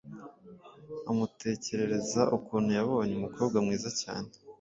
Amutekerereza 1.11 2.21
ukuntu 2.37 2.69
yabonye 2.77 3.13
umukobwa 3.15 3.57
mwiza 3.65 3.89
cyane, 4.01 4.29